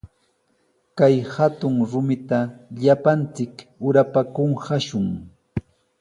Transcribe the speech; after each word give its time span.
Kay 0.97 1.15
hatun 1.33 1.75
rumita 1.91 2.39
llapanchik 2.79 3.55
urapa 3.87 4.21
kumashun. 4.33 5.07